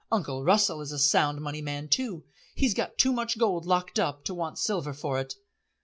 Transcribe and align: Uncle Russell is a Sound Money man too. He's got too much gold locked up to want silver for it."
Uncle 0.11 0.43
Russell 0.43 0.81
is 0.81 0.91
a 0.91 0.97
Sound 0.97 1.39
Money 1.41 1.61
man 1.61 1.87
too. 1.87 2.23
He's 2.55 2.73
got 2.73 2.97
too 2.97 3.13
much 3.13 3.37
gold 3.37 3.67
locked 3.67 3.99
up 3.99 4.23
to 4.25 4.33
want 4.33 4.57
silver 4.57 4.93
for 4.93 5.19
it." 5.19 5.35